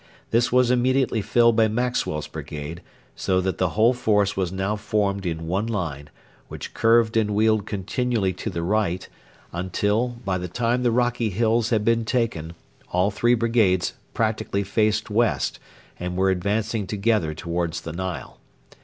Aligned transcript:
This 0.31 0.51
was 0.51 0.71
immediately 0.71 1.21
filled 1.21 1.55
by 1.55 1.67
Maxwell's 1.67 2.27
brigade, 2.27 2.81
so 3.15 3.39
that 3.39 3.59
the 3.59 3.69
whole 3.77 3.93
force 3.93 4.35
was 4.35 4.51
now 4.51 4.75
formed 4.75 5.27
in 5.27 5.45
one 5.45 5.67
line, 5.67 6.09
which 6.47 6.73
curved 6.73 7.15
and 7.15 7.35
wheeled 7.35 7.67
continually 7.67 8.33
to 8.33 8.49
the 8.49 8.63
right 8.63 9.07
until, 9.53 10.17
by 10.25 10.39
the 10.39 10.47
time 10.47 10.81
the 10.81 10.89
rocky 10.89 11.29
hills 11.29 11.69
had 11.69 11.85
been 11.85 12.03
taken, 12.03 12.55
all 12.91 13.11
three 13.11 13.35
brigades 13.35 13.93
practically 14.15 14.63
faced 14.63 15.11
west 15.11 15.59
and 15.99 16.17
were 16.17 16.31
advancing 16.31 16.87
together 16.87 17.35
towards 17.35 17.81
the 17.81 17.91
Nile. 17.93 18.39